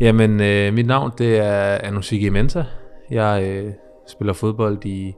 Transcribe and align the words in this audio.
Jamen, 0.00 0.40
øh, 0.40 0.74
mit 0.74 0.86
navn 0.86 1.12
det 1.18 1.38
er 1.38 1.78
Anusiki 1.82 2.28
Menta. 2.28 2.64
Jeg 3.10 3.42
øh, 3.44 3.72
spiller 4.08 4.32
fodbold 4.32 4.84
i, 4.84 5.14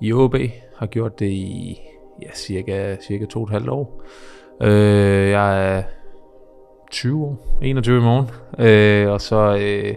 i 0.00 0.12
OB. 0.12 0.34
Har 0.76 0.86
gjort 0.86 1.18
det 1.18 1.26
i 1.30 1.80
ja, 2.22 2.28
cirka, 2.34 2.96
cirka 2.96 3.24
to 3.26 3.40
og 3.40 3.44
et 3.44 3.50
halvt 3.50 3.68
år. 3.68 4.02
Øh, 4.62 5.30
jeg 5.30 5.76
er 5.76 5.82
20 6.90 7.24
år, 7.24 7.58
21 7.62 7.98
i 7.98 8.02
morgen. 8.02 8.28
Øh, 8.58 9.12
og 9.12 9.20
så, 9.20 9.56
øh, 9.60 9.94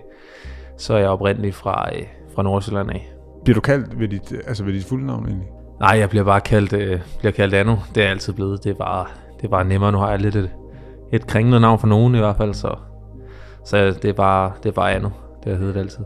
så 0.77 0.93
er 0.93 0.97
jeg 0.97 1.09
oprindelig 1.09 1.53
fra, 1.53 1.89
øh, 1.95 2.03
fra 2.35 2.43
Nordsjælland 2.43 2.91
af. 2.91 3.13
Bliver 3.43 3.55
du 3.55 3.61
kaldt 3.61 3.99
ved 3.99 4.07
dit, 4.07 4.33
altså 4.47 4.63
ved 4.63 4.73
dit 4.73 4.85
fulde 4.85 5.05
navn 5.05 5.25
egentlig? 5.25 5.47
Nej, 5.79 5.97
jeg 5.99 6.09
bliver 6.09 6.25
bare 6.25 6.41
kaldt, 6.41 6.73
øh, 6.73 6.99
bliver 7.19 7.31
kaldt 7.31 7.53
Anu. 7.53 7.75
Det 7.95 8.03
er 8.03 8.09
altid 8.09 8.33
blevet. 8.33 8.63
Det 8.63 8.69
er 8.69 8.75
bare, 8.75 9.05
det 9.37 9.45
er 9.45 9.49
bare 9.49 9.65
nemmere. 9.65 9.91
Nu 9.91 9.97
har 9.97 10.09
jeg 10.09 10.19
lidt 10.19 10.35
et, 10.35 10.49
et 11.13 11.27
kringlet 11.27 11.61
navn 11.61 11.79
for 11.79 11.87
nogen 11.87 12.15
i 12.15 12.17
hvert 12.17 12.37
fald, 12.37 12.53
så, 12.53 12.75
så 13.65 13.77
det 13.77 14.05
er 14.05 14.13
bare, 14.13 14.51
det 14.63 14.69
er 14.69 14.73
bare 14.73 14.93
Anu. 14.93 15.09
Det 15.43 15.51
har 15.51 15.59
heddet 15.59 15.77
altid. 15.77 16.05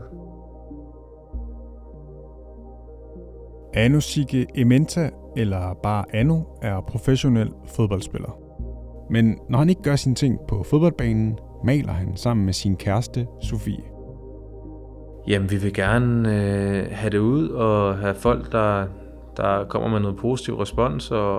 Anu 3.74 4.00
Sigge 4.00 4.46
Ementa, 4.54 5.10
eller 5.36 5.74
bare 5.82 6.04
Anu, 6.14 6.44
er 6.62 6.80
professionel 6.80 7.50
fodboldspiller. 7.66 8.38
Men 9.10 9.38
når 9.48 9.58
han 9.58 9.68
ikke 9.68 9.82
gør 9.82 9.96
sine 9.96 10.14
ting 10.14 10.38
på 10.48 10.62
fodboldbanen, 10.62 11.38
maler 11.64 11.92
han 11.92 12.16
sammen 12.16 12.44
med 12.46 12.52
sin 12.52 12.76
kæreste 12.76 13.26
Sofie. 13.42 13.84
Jamen, 15.28 15.50
vi 15.50 15.56
vil 15.56 15.74
gerne 15.74 16.28
øh, 16.36 16.86
have 16.90 17.10
det 17.10 17.18
ud 17.18 17.48
og 17.48 17.98
have 17.98 18.14
folk, 18.14 18.52
der, 18.52 18.86
der 19.36 19.64
kommer 19.64 19.88
med 19.88 20.00
noget 20.00 20.16
positiv 20.16 20.54
respons 20.54 21.10
og, 21.10 21.38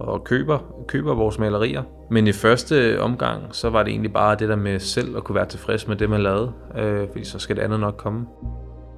og 0.00 0.24
køber, 0.24 0.81
køber 0.92 1.14
vores 1.14 1.38
malerier. 1.38 1.82
Men 2.10 2.26
i 2.26 2.32
første 2.32 3.00
omgang, 3.00 3.42
så 3.50 3.70
var 3.70 3.82
det 3.82 3.90
egentlig 3.90 4.12
bare 4.12 4.36
det 4.36 4.48
der 4.48 4.56
med 4.56 4.78
selv 4.78 5.16
at 5.16 5.24
kunne 5.24 5.34
være 5.34 5.46
tilfreds 5.46 5.88
med 5.88 5.96
det, 5.96 6.10
man 6.10 6.20
lavede, 6.20 6.52
øh, 6.78 7.08
fordi 7.12 7.24
så 7.24 7.38
skal 7.38 7.56
det 7.56 7.62
andet 7.62 7.80
nok 7.80 7.96
komme. 7.96 8.26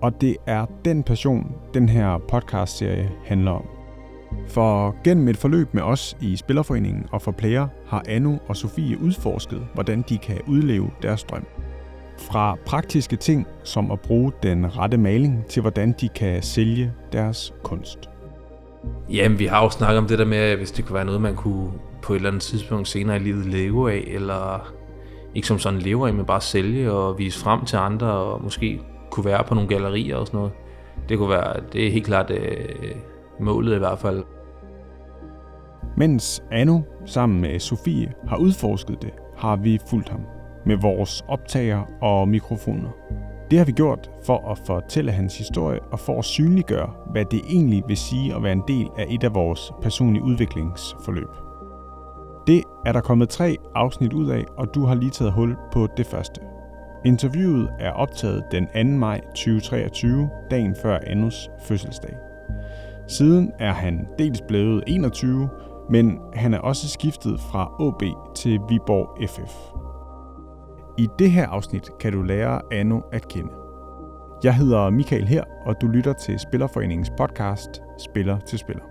Og 0.02 0.20
det 0.20 0.36
er 0.46 0.66
den 0.84 1.02
passion, 1.02 1.54
den 1.74 1.88
her 1.88 2.18
podcast-serie 2.28 3.10
handler 3.24 3.50
om. 3.50 3.64
For 4.48 4.96
gennem 5.04 5.28
et 5.28 5.36
forløb 5.36 5.74
med 5.74 5.82
os 5.82 6.16
i 6.20 6.36
Spillerforeningen 6.36 7.06
og 7.12 7.22
for 7.22 7.32
Player 7.32 7.68
har 7.86 8.02
Anu 8.08 8.38
og 8.48 8.56
Sofie 8.56 9.00
udforsket, 9.02 9.66
hvordan 9.74 10.04
de 10.08 10.18
kan 10.18 10.40
udleve 10.46 10.90
deres 11.02 11.24
drøm. 11.24 11.46
Fra 12.18 12.56
praktiske 12.66 13.16
ting 13.16 13.46
som 13.64 13.90
at 13.90 14.00
bruge 14.00 14.32
den 14.42 14.78
rette 14.78 14.96
maling 14.96 15.46
til 15.46 15.60
hvordan 15.60 15.94
de 16.00 16.08
kan 16.08 16.42
sælge 16.42 16.92
deres 17.12 17.54
kunst. 17.62 18.13
Jamen, 19.10 19.38
vi 19.38 19.46
har 19.46 19.62
jo 19.62 19.70
snakket 19.70 19.98
om 19.98 20.06
det 20.06 20.18
der 20.18 20.24
med, 20.24 20.56
hvis 20.56 20.70
det 20.70 20.84
kunne 20.84 20.94
være 20.94 21.04
noget, 21.04 21.20
man 21.20 21.34
kunne 21.34 21.70
på 22.02 22.12
et 22.12 22.16
eller 22.16 22.28
andet 22.28 22.42
tidspunkt 22.42 22.88
senere 22.88 23.16
i 23.16 23.18
livet 23.18 23.46
leve 23.46 23.92
af, 23.92 24.04
eller 24.06 24.72
ikke 25.34 25.48
som 25.48 25.58
sådan 25.58 25.78
leve 25.78 26.08
af, 26.08 26.14
men 26.14 26.24
bare 26.24 26.40
sælge 26.40 26.92
og 26.92 27.18
vise 27.18 27.40
frem 27.40 27.64
til 27.64 27.76
andre, 27.76 28.06
og 28.06 28.42
måske 28.42 28.80
kunne 29.10 29.24
være 29.24 29.44
på 29.44 29.54
nogle 29.54 29.68
gallerier 29.68 30.16
og 30.16 30.26
sådan 30.26 30.38
noget. 30.38 30.52
Det 31.08 31.18
kunne 31.18 31.30
være, 31.30 31.60
det 31.72 31.86
er 31.86 31.90
helt 31.90 32.06
klart 32.06 32.30
øh, 32.30 32.68
målet 33.40 33.74
i 33.74 33.78
hvert 33.78 33.98
fald. 33.98 34.24
Mens 35.96 36.42
Anu 36.52 36.84
sammen 37.06 37.40
med 37.40 37.58
Sofie 37.58 38.12
har 38.28 38.36
udforsket 38.36 39.02
det, 39.02 39.10
har 39.36 39.56
vi 39.56 39.78
fulgt 39.90 40.08
ham 40.08 40.20
med 40.66 40.76
vores 40.76 41.24
optager 41.28 41.82
og 42.00 42.28
mikrofoner. 42.28 42.90
Det 43.50 43.58
har 43.58 43.64
vi 43.64 43.72
gjort 43.72 44.10
for 44.26 44.50
at 44.50 44.58
fortælle 44.66 45.12
hans 45.12 45.38
historie 45.38 45.80
og 45.92 46.00
for 46.00 46.18
at 46.18 46.24
synliggøre, 46.24 46.90
hvad 47.12 47.24
det 47.24 47.40
egentlig 47.48 47.82
vil 47.88 47.96
sige 47.96 48.34
at 48.34 48.42
være 48.42 48.52
en 48.52 48.62
del 48.68 48.88
af 48.98 49.06
et 49.10 49.24
af 49.24 49.34
vores 49.34 49.72
personlige 49.82 50.22
udviklingsforløb. 50.22 51.28
Det 52.46 52.62
er 52.86 52.92
der 52.92 53.00
kommet 53.00 53.28
tre 53.28 53.56
afsnit 53.74 54.12
ud 54.12 54.28
af, 54.28 54.44
og 54.56 54.74
du 54.74 54.84
har 54.84 54.94
lige 54.94 55.10
taget 55.10 55.32
hul 55.32 55.56
på 55.72 55.88
det 55.96 56.06
første. 56.06 56.40
Interviewet 57.04 57.70
er 57.78 57.90
optaget 57.90 58.44
den 58.50 58.66
2. 58.66 58.98
maj 58.98 59.20
2023, 59.20 60.30
dagen 60.50 60.76
før 60.82 60.98
Annus 61.06 61.50
fødselsdag. 61.62 62.16
Siden 63.08 63.52
er 63.58 63.72
han 63.72 64.06
dels 64.18 64.40
blevet 64.48 64.84
21, 64.86 65.48
men 65.90 66.18
han 66.32 66.54
er 66.54 66.58
også 66.58 66.88
skiftet 66.88 67.40
fra 67.40 67.72
OB 67.80 68.02
til 68.34 68.60
Viborg 68.68 69.28
FF. 69.28 69.83
I 70.98 71.08
det 71.18 71.30
her 71.30 71.48
afsnit 71.48 71.90
kan 72.00 72.12
du 72.12 72.22
lære 72.22 72.60
Anno 72.72 73.00
at 73.12 73.28
kende. 73.28 73.52
Jeg 74.44 74.54
hedder 74.54 74.90
Michael 74.90 75.28
her, 75.28 75.44
og 75.66 75.74
du 75.80 75.86
lytter 75.86 76.12
til 76.12 76.38
Spillerforeningens 76.38 77.10
podcast 77.18 77.82
Spiller 77.98 78.40
til 78.40 78.58
Spiller. 78.58 78.82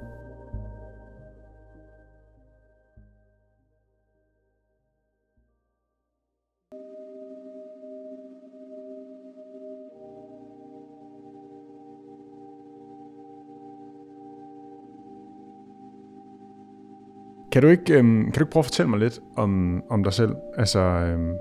Kan 17.52 17.62
du 17.62 17.68
ikke, 17.68 17.94
øhm, 17.94 18.24
kan 18.24 18.34
du 18.34 18.40
ikke 18.40 18.52
prøve 18.52 18.62
at 18.62 18.66
fortælle 18.66 18.90
mig 18.90 19.00
lidt 19.00 19.20
om, 19.38 19.84
om 19.90 20.04
dig 20.04 20.14
selv? 20.14 20.36
Altså, 20.58 20.80
øhm, 20.80 21.36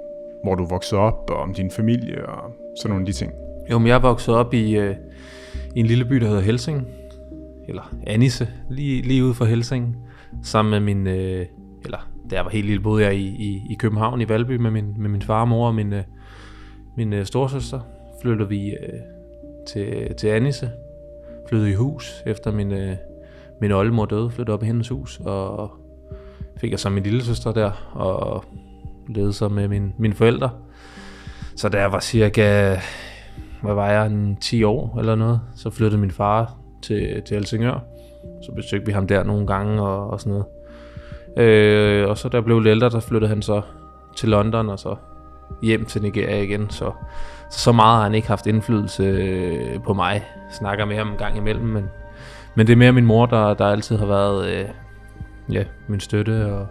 hvor 0.45 0.55
du 0.55 0.65
voksede 0.65 1.01
op, 1.01 1.31
og 1.31 1.37
om 1.37 1.55
din 1.55 1.71
familie 1.71 2.27
og 2.27 2.55
sådan 2.77 2.91
nogle 2.91 3.03
af 3.03 3.07
de 3.07 3.13
ting? 3.13 3.33
Jo, 3.71 3.79
men 3.79 3.89
jeg 3.89 4.03
voksede 4.03 4.37
op 4.37 4.55
i, 4.55 4.77
øh, 4.77 4.97
i 5.75 5.81
en 5.81 5.87
lille 5.87 6.05
by, 6.05 6.17
der 6.17 6.27
hedder 6.27 6.43
Helsing. 6.43 6.87
Eller 7.69 7.95
Anisse, 8.07 8.49
lige, 8.71 9.03
lige 9.03 9.25
ude 9.25 9.35
for 9.35 9.45
Helsing. 9.45 9.97
Sammen 10.43 10.71
med 10.71 10.95
min, 10.95 11.07
øh, 11.07 11.47
eller 11.85 12.11
da 12.31 12.37
jeg 12.37 12.45
var 12.45 12.51
helt 12.51 12.67
lille, 12.67 12.83
boede 12.83 13.05
jeg 13.05 13.15
i, 13.15 13.27
i, 13.27 13.63
i 13.71 13.75
København, 13.79 14.21
i 14.21 14.29
Valby, 14.29 14.57
med 14.57 14.71
min, 14.71 14.95
med 14.99 15.11
min 15.11 15.23
far 15.23 15.41
og 15.41 15.49
mor 15.49 15.67
og 15.67 15.75
min, 15.75 15.93
øh, 15.93 16.03
min 16.97 17.13
øh, 17.13 17.25
storsøster. 17.25 17.81
Flyttede 18.23 18.49
vi 18.49 18.71
øh, 18.71 19.01
til, 19.69 20.15
til 20.15 20.29
Anisse. 20.29 20.71
Flyttede 21.49 21.71
i 21.71 21.75
hus, 21.75 22.23
efter 22.27 22.53
min, 22.53 22.73
øh, 22.73 22.97
min 23.61 23.73
oldemor 23.73 24.05
døde. 24.05 24.31
Flyttede 24.31 24.55
op 24.55 24.63
i 24.63 24.67
hendes 24.67 24.89
hus, 24.89 25.21
og 25.25 25.71
fik 26.57 26.71
jeg 26.71 26.79
så 26.79 26.91
min 26.91 27.03
lille 27.03 27.25
søster 27.25 27.53
der, 27.53 27.93
og 27.93 28.45
levede 29.09 29.33
så 29.33 29.49
med 29.49 29.69
min, 29.69 29.93
mine 29.99 30.15
forældre. 30.15 30.51
Så 31.57 31.69
da 31.69 31.81
jeg 31.81 31.93
var 31.93 32.01
cirka, 32.01 32.77
hvad 33.63 33.75
var 33.75 33.91
jeg, 33.91 34.07
en 34.07 34.37
10 34.37 34.65
år 34.65 34.99
eller 34.99 35.15
noget, 35.15 35.41
så 35.57 35.71
flyttede 35.71 36.01
min 36.01 36.11
far 36.11 36.55
til, 36.83 37.23
til 37.27 37.35
Helsingør. 37.35 37.85
Så 38.43 38.53
besøgte 38.53 38.87
vi 38.87 38.93
ham 38.93 39.07
der 39.07 39.25
nogle 39.25 39.47
gange 39.47 39.83
og, 39.83 40.11
og 40.11 40.21
sådan 40.21 40.31
noget. 40.33 40.47
Øh, 41.37 42.09
og 42.09 42.19
så 42.19 42.29
da 42.29 42.37
jeg 42.37 42.45
blev 42.45 42.61
lidt 42.61 42.71
ældre, 42.71 42.91
der 42.91 43.01
flyttede 43.01 43.29
han 43.29 43.43
så 43.43 43.63
til 44.17 44.29
London 44.29 44.69
og 44.69 44.79
så 44.79 44.97
hjem 45.63 45.85
til 45.85 46.03
Nigeria 46.03 46.43
igen. 46.43 46.71
Så, 46.71 46.93
så, 47.51 47.59
så 47.59 47.73
meget 47.73 47.97
har 47.97 48.03
han 48.03 48.15
ikke 48.15 48.29
haft 48.29 48.47
indflydelse 48.47 49.03
øh, 49.03 49.83
på 49.83 49.95
mig. 49.95 50.13
Jeg 50.13 50.55
snakker 50.59 50.85
med 50.85 50.97
ham 50.97 51.09
en 51.09 51.17
gang 51.17 51.37
imellem, 51.37 51.67
men, 51.67 51.85
men 52.55 52.67
det 52.67 52.73
er 52.73 52.77
mere 52.77 52.93
min 52.93 53.07
mor, 53.07 53.27
der, 53.27 53.55
der 53.55 53.67
altid 53.67 53.97
har 53.99 54.07
været 54.07 54.47
øh, 54.47 54.65
ja, 55.53 55.65
min 55.89 56.01
støtte 56.01 56.53
og, 56.53 56.67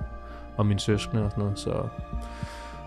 og 0.61 0.65
min 0.65 0.79
søskende 0.79 1.23
og 1.23 1.31
sådan 1.31 1.43
noget. 1.43 1.59
Så, 1.59 1.73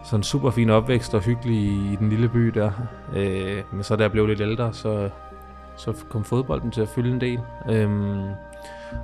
så 0.05 0.17
en 0.17 0.23
super 0.23 0.51
fin 0.51 0.71
opvækst 0.71 1.15
og 1.15 1.21
hyggelig 1.21 1.57
i 1.57 1.97
den 1.99 2.09
lille 2.09 2.29
by 2.29 2.47
der. 2.47 2.71
Øh, 3.15 3.63
men 3.73 3.83
så 3.83 3.97
da 3.97 4.03
jeg 4.03 4.13
blev 4.13 4.27
lidt 4.27 4.41
ældre, 4.41 4.73
så, 4.73 5.11
så 5.77 5.95
kom 6.09 6.25
fodbolden 6.25 6.71
til 6.71 6.81
at 6.81 6.89
fylde 6.89 7.11
en 7.11 7.21
del. 7.21 7.41
Øhm, 7.71 8.23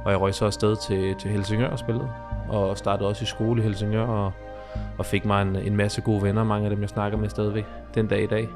og 0.05 0.11
jeg 0.11 0.21
røg 0.21 0.35
så 0.35 0.47
afsted 0.47 0.77
til, 0.77 1.15
til 1.15 1.31
Helsingør 1.31 1.69
og 1.69 1.79
spillede. 1.79 2.09
Og 2.49 2.79
startede 2.79 3.09
også 3.09 3.23
i 3.23 3.27
skole 3.27 3.61
i 3.61 3.65
Helsingør 3.65 4.07
og, 4.07 4.33
og 4.99 5.07
fik 5.07 5.25
mig 5.25 5.43
en, 5.43 5.57
en 5.57 5.77
masse 5.77 6.01
gode 6.01 6.23
venner. 6.23 6.45
Mange 6.45 6.65
af 6.65 6.71
dem, 6.71 6.81
jeg 6.81 6.89
snakker 6.89 7.19
med 7.19 7.29
stadigvæk 7.29 7.67
den 7.95 8.07
dag 8.07 8.23
i 8.23 8.27
dag. 8.27 8.49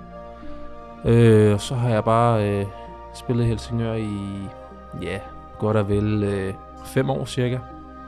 Øh, 1.04 1.54
og 1.54 1.60
så 1.60 1.74
har 1.74 1.88
jeg 1.88 2.04
bare 2.04 2.50
øh, 2.50 2.66
spillet 3.14 3.44
i 3.44 3.48
Helsingør 3.48 3.94
i, 3.94 4.08
ja, 5.02 5.18
godt 5.58 5.76
og 5.76 5.88
vel 5.88 6.24
øh, 6.24 6.54
fem 6.84 7.10
år 7.10 7.24
cirka. 7.24 7.58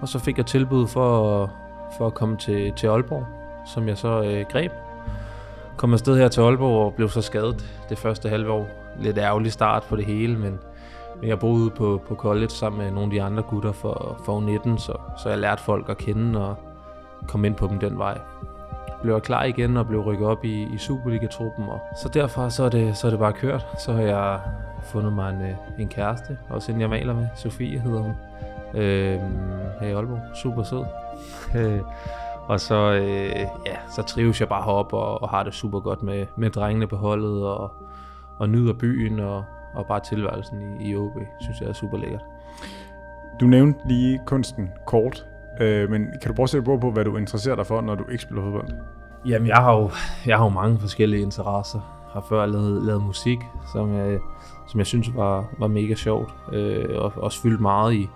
Og 0.00 0.08
så 0.08 0.18
fik 0.18 0.38
jeg 0.38 0.46
tilbud 0.46 0.86
for, 0.86 1.42
at, 1.42 1.50
for 1.98 2.06
at 2.06 2.14
komme 2.14 2.36
til, 2.36 2.72
til 2.72 2.86
Aalborg, 2.86 3.26
som 3.66 3.88
jeg 3.88 3.98
så 3.98 4.22
øh, 4.22 4.44
greb. 4.50 4.72
Kom 5.76 5.92
afsted 5.92 6.16
her 6.16 6.28
til 6.28 6.40
Aalborg 6.40 6.86
og 6.86 6.94
blev 6.94 7.08
så 7.08 7.22
skadet 7.22 7.64
det 7.88 7.98
første 7.98 8.28
halve 8.28 8.50
år. 8.50 8.68
Lidt 9.00 9.18
ærgerlig 9.18 9.52
start 9.52 9.82
på 9.82 9.96
det 9.96 10.04
hele, 10.04 10.38
men, 10.38 10.58
men 11.20 11.28
jeg 11.28 11.38
boede 11.38 11.70
på, 11.70 12.02
på 12.08 12.14
college 12.14 12.48
sammen 12.48 12.82
med 12.82 12.90
nogle 12.90 13.04
af 13.04 13.10
de 13.10 13.22
andre 13.22 13.42
gutter 13.42 13.72
for, 13.72 14.20
for 14.24 14.40
19, 14.40 14.78
så, 14.78 14.92
så 15.22 15.28
jeg 15.28 15.38
lærte 15.38 15.62
folk 15.62 15.88
at 15.88 15.98
kende 15.98 16.48
og 16.48 16.56
kom 17.28 17.44
ind 17.44 17.54
på 17.54 17.66
dem 17.66 17.78
den 17.78 17.98
vej. 17.98 18.18
Blev 19.02 19.20
klar 19.20 19.44
igen 19.44 19.76
og 19.76 19.86
blev 19.86 20.00
rykket 20.00 20.26
op 20.26 20.44
i, 20.44 20.62
i 20.62 20.78
Superliga-truppen, 20.78 21.64
og 21.68 21.80
så 22.02 22.08
derfra 22.08 22.50
så 22.50 22.64
er, 22.64 22.68
det, 22.68 22.96
så 22.96 23.06
er 23.06 23.10
det 23.10 23.20
bare 23.20 23.32
kørt. 23.32 23.66
Så 23.78 23.92
har 23.92 24.02
jeg 24.02 24.40
fundet 24.82 25.12
mig 25.12 25.30
en, 25.30 25.42
øh, 25.42 25.56
en 25.78 25.88
kæreste, 25.88 26.38
også 26.48 26.72
en 26.72 26.80
jeg 26.80 26.90
maler 26.90 27.14
med, 27.14 27.26
Sofie 27.34 27.78
hedder 27.78 28.00
hun, 28.00 28.12
øh, 28.76 29.20
her 29.80 29.88
i 29.88 29.92
Aalborg. 29.92 30.36
Super 30.36 30.62
sød. 30.62 30.84
Øh, 31.56 31.80
og 32.50 32.60
så, 32.60 32.92
øh, 32.92 33.30
ja, 33.66 33.76
så 33.96 34.02
trives 34.02 34.40
jeg 34.40 34.48
bare 34.48 34.62
heroppe 34.62 34.96
og, 34.96 35.22
og 35.22 35.28
har 35.28 35.42
det 35.42 35.54
super 35.54 35.80
godt 35.80 36.02
med, 36.02 36.26
med 36.36 36.50
drengene 36.50 36.86
på 36.86 36.96
holdet 36.96 37.46
og, 37.46 37.72
og 38.38 38.48
nyder 38.48 38.72
byen 38.72 39.20
og, 39.20 39.44
og 39.74 39.86
bare 39.86 40.00
tilværelsen 40.00 40.80
i, 40.80 40.90
i 40.90 40.96
OB, 40.96 41.12
synes 41.40 41.60
jeg 41.60 41.68
er 41.68 41.72
super 41.72 41.98
lækkert. 41.98 42.24
Du 43.40 43.46
nævnte 43.46 43.80
lige 43.88 44.20
kunsten 44.26 44.70
kort, 44.86 45.26
øh, 45.60 45.90
men 45.90 46.06
kan 46.22 46.30
du 46.30 46.34
prøve 46.34 46.44
at 46.44 46.50
sætte 46.50 46.64
på, 46.64 46.90
hvad 46.90 47.04
du 47.04 47.16
interesserer 47.16 47.56
dig 47.56 47.66
for, 47.66 47.80
når 47.80 47.94
du 47.94 48.04
ikke 48.10 48.22
spiller 48.22 48.42
fodbold? 48.42 48.68
Jamen, 49.26 49.48
jeg 49.48 49.56
har 49.56 49.76
jo, 49.76 49.90
jeg 50.26 50.36
har 50.36 50.44
jo 50.44 50.50
mange 50.50 50.78
forskellige 50.78 51.22
interesser. 51.22 51.80
Jeg 52.04 52.12
har 52.12 52.26
før 52.28 52.46
lavet, 52.46 52.82
lavet 52.82 53.02
musik, 53.02 53.38
som 53.72 53.94
jeg, 53.94 54.18
som 54.68 54.78
jeg 54.78 54.86
synes 54.86 55.14
var, 55.14 55.44
var 55.58 55.66
mega 55.66 55.94
sjovt. 55.94 56.34
Øh, 56.52 56.84
og 57.02 57.12
også 57.16 57.42
fyldt 57.42 57.60
meget 57.60 57.94
i, 57.94 58.08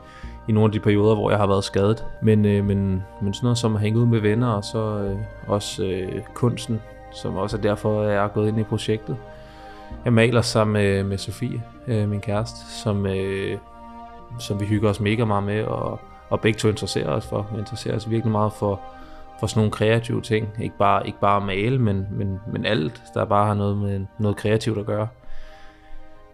i 0.49 0.53
nogle 0.53 0.69
af 0.69 0.73
de 0.73 0.81
perioder, 0.81 1.15
hvor 1.15 1.31
jeg 1.31 1.39
har 1.39 1.47
været 1.47 1.65
skadet. 1.65 2.05
Men, 2.23 2.45
øh, 2.45 2.65
men, 2.65 3.05
men 3.23 3.35
sådan 3.35 3.45
noget 3.47 3.59
som 3.59 3.75
at 3.75 3.81
hænge 3.81 3.99
ud 3.99 4.07
med 4.07 4.21
venner, 4.21 4.49
og 4.49 4.65
så 4.65 4.79
øh, 4.79 5.17
også 5.47 5.85
øh, 5.85 6.23
kunsten, 6.35 6.81
som 7.13 7.37
også 7.37 7.57
er 7.57 7.61
derfor, 7.61 8.03
jeg 8.03 8.25
er 8.25 8.29
gået 8.29 8.49
ind 8.49 8.61
i 8.61 8.63
projektet. 8.63 9.17
Jeg 10.05 10.13
maler 10.13 10.41
sammen 10.41 10.73
med, 10.73 11.05
med 11.05 11.19
Sofie, 11.19 11.63
øh, 11.87 12.09
min 12.09 12.21
kæreste, 12.21 12.73
som, 12.83 13.07
øh, 13.07 13.59
som 14.39 14.61
vi 14.61 14.67
hygger 14.67 14.91
os 14.91 15.01
mega 15.01 15.25
meget 15.25 15.45
med, 15.45 15.65
og, 15.65 16.01
og 16.29 16.41
begge 16.41 16.59
to 16.59 16.69
interesserer 16.69 17.11
os 17.11 17.27
for. 17.27 17.47
Vi 17.53 17.59
interesserer 17.59 17.97
os 17.97 18.11
virkelig 18.11 18.33
meget 18.33 18.53
for, 18.53 18.81
for 19.41 19.47
sådan 19.47 19.59
nogle 19.59 19.73
kreative 19.73 20.21
ting. 20.21 20.49
Ikke 20.61 20.77
bare, 20.79 21.07
ikke 21.07 21.21
bare 21.21 21.41
male, 21.41 21.79
men, 21.79 22.07
men, 22.11 22.41
men 22.53 22.67
alt, 22.67 23.03
der 23.15 23.25
bare 23.25 23.47
har 23.47 23.55
noget 23.55 23.77
med 23.77 24.07
noget 24.19 24.37
kreativt 24.37 24.79
at 24.79 24.87
gøre. 24.87 25.09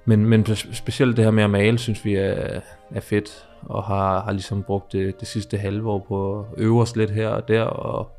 Men, 0.08 0.26
men 0.26 0.46
specielt 0.56 1.16
det 1.16 1.24
her 1.24 1.32
med 1.32 1.44
at 1.44 1.50
male, 1.50 1.78
synes 1.78 2.04
vi 2.04 2.14
er, 2.14 2.60
er 2.90 3.00
fedt, 3.00 3.48
og 3.62 3.84
har, 3.84 4.20
har 4.20 4.32
ligesom 4.32 4.62
brugt 4.62 4.92
det, 4.92 5.20
det 5.20 5.28
sidste 5.28 5.58
halve 5.58 5.90
år 5.90 6.04
på 6.08 6.40
at 6.40 6.44
øve 6.56 6.82
os 6.82 6.96
lidt 6.96 7.10
her 7.10 7.28
og 7.28 7.48
der, 7.48 7.62
og 7.62 8.10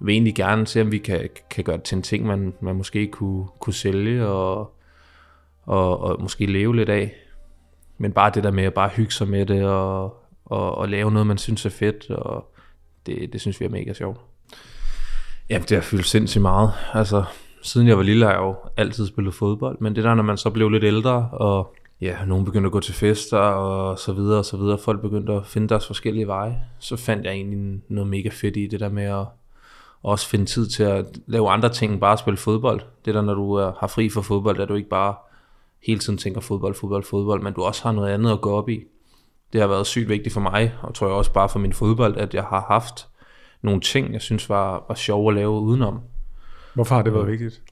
vil 0.00 0.12
egentlig 0.12 0.34
gerne 0.34 0.66
se, 0.66 0.80
om 0.80 0.92
vi 0.92 0.98
kan, 0.98 1.28
kan 1.50 1.64
gøre 1.64 1.76
det 1.76 1.84
til 1.84 1.96
en 1.96 2.02
ting, 2.02 2.26
man, 2.26 2.54
man 2.60 2.76
måske 2.76 3.06
kunne, 3.06 3.46
kunne 3.58 3.74
sælge, 3.74 4.26
og, 4.26 4.74
og, 5.62 6.00
og 6.00 6.22
måske 6.22 6.46
leve 6.46 6.76
lidt 6.76 6.88
af. 6.88 7.14
Men 7.98 8.12
bare 8.12 8.30
det 8.34 8.44
der 8.44 8.50
med 8.50 8.64
at 8.64 8.74
bare 8.74 8.88
hygge 8.88 9.12
sig 9.12 9.28
med 9.28 9.46
det, 9.46 9.64
og, 9.64 10.16
og, 10.44 10.74
og 10.74 10.88
lave 10.88 11.10
noget, 11.10 11.26
man 11.26 11.38
synes 11.38 11.66
er 11.66 11.70
fedt, 11.70 12.10
og 12.10 12.54
det, 13.06 13.32
det 13.32 13.40
synes 13.40 13.60
vi 13.60 13.64
er 13.64 13.70
mega 13.70 13.92
sjovt. 13.92 14.20
Jamen, 15.50 15.68
det 15.68 15.76
har 15.76 15.82
fyldt 15.82 16.06
sindssygt 16.06 16.42
meget. 16.42 16.72
Altså, 16.94 17.24
siden 17.62 17.88
jeg 17.88 17.96
var 17.96 18.02
lille, 18.02 18.24
har 18.24 18.32
jeg 18.32 18.40
jo 18.40 18.54
altid 18.76 19.06
spillet 19.06 19.34
fodbold, 19.34 19.76
men 19.80 19.96
det 19.96 20.04
der, 20.04 20.14
når 20.14 20.22
man 20.22 20.36
så 20.36 20.50
blev 20.50 20.68
lidt 20.68 20.84
ældre, 20.84 21.28
og 21.32 21.74
ja, 22.00 22.24
nogen 22.26 22.44
begyndte 22.44 22.66
at 22.66 22.72
gå 22.72 22.80
til 22.80 22.94
fester, 22.94 23.38
og 23.38 23.98
så 23.98 24.12
videre, 24.12 24.38
og 24.38 24.44
så 24.44 24.56
videre, 24.56 24.78
folk 24.78 25.00
begyndte 25.00 25.32
at 25.32 25.46
finde 25.46 25.68
deres 25.68 25.86
forskellige 25.86 26.26
veje, 26.26 26.58
så 26.78 26.96
fandt 26.96 27.24
jeg 27.24 27.32
egentlig 27.32 27.80
noget 27.88 28.10
mega 28.10 28.28
fedt 28.32 28.56
i 28.56 28.66
det 28.66 28.80
der 28.80 28.88
med 28.88 29.04
at 29.04 29.24
også 30.02 30.28
finde 30.28 30.46
tid 30.46 30.66
til 30.66 30.82
at 30.82 31.06
lave 31.26 31.50
andre 31.50 31.68
ting 31.68 31.92
end 31.92 32.00
bare 32.00 32.12
at 32.12 32.18
spille 32.18 32.36
fodbold. 32.36 32.80
Det 33.04 33.14
der, 33.14 33.22
når 33.22 33.34
du 33.34 33.54
er, 33.54 33.72
har 33.80 33.86
fri 33.86 34.08
for 34.08 34.22
fodbold, 34.22 34.60
er 34.60 34.64
du 34.64 34.74
ikke 34.74 34.88
bare 34.88 35.14
hele 35.86 36.00
tiden 36.00 36.18
tænker 36.18 36.40
fodbold, 36.40 36.74
fodbold, 36.74 37.04
fodbold, 37.04 37.42
men 37.42 37.52
du 37.52 37.62
også 37.62 37.82
har 37.82 37.92
noget 37.92 38.10
andet 38.10 38.32
at 38.32 38.40
gå 38.40 38.50
op 38.50 38.68
i. 38.68 38.84
Det 39.52 39.60
har 39.60 39.68
været 39.68 39.86
sygt 39.86 40.08
vigtigt 40.08 40.32
for 40.32 40.40
mig, 40.40 40.74
og 40.82 40.94
tror 40.94 41.06
jeg 41.06 41.16
også 41.16 41.32
bare 41.32 41.48
for 41.48 41.58
min 41.58 41.72
fodbold, 41.72 42.16
at 42.16 42.34
jeg 42.34 42.44
har 42.44 42.64
haft 42.68 43.08
nogle 43.62 43.80
ting, 43.80 44.12
jeg 44.12 44.20
synes 44.20 44.48
var, 44.48 44.84
var 44.88 44.94
sjove 44.94 45.28
at 45.28 45.34
lave 45.34 45.50
udenom. 45.50 46.00
Hvorfor 46.74 46.94
har 46.94 47.02
det 47.02 47.14
været 47.14 47.26
vigtigt? 47.26 47.62